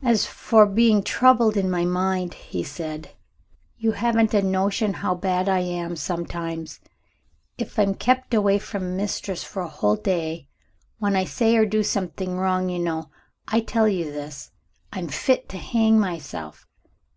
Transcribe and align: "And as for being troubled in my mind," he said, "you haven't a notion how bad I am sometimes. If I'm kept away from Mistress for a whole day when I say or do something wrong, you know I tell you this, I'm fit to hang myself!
"And 0.00 0.08
as 0.10 0.26
for 0.26 0.66
being 0.66 1.00
troubled 1.00 1.56
in 1.56 1.70
my 1.70 1.84
mind," 1.84 2.34
he 2.34 2.64
said, 2.64 3.12
"you 3.76 3.92
haven't 3.92 4.34
a 4.34 4.42
notion 4.42 4.94
how 4.94 5.14
bad 5.14 5.48
I 5.48 5.60
am 5.60 5.94
sometimes. 5.94 6.80
If 7.56 7.78
I'm 7.78 7.94
kept 7.94 8.34
away 8.34 8.58
from 8.58 8.96
Mistress 8.96 9.44
for 9.44 9.62
a 9.62 9.68
whole 9.68 9.94
day 9.94 10.48
when 10.98 11.14
I 11.14 11.22
say 11.24 11.56
or 11.56 11.66
do 11.66 11.84
something 11.84 12.36
wrong, 12.36 12.68
you 12.68 12.80
know 12.80 13.10
I 13.46 13.60
tell 13.60 13.86
you 13.86 14.10
this, 14.10 14.50
I'm 14.92 15.06
fit 15.06 15.48
to 15.50 15.56
hang 15.56 16.00
myself! 16.00 16.66